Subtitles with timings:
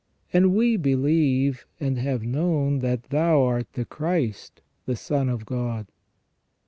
[0.33, 5.85] And we believe and have known that Thou art the Christ, the Son of God."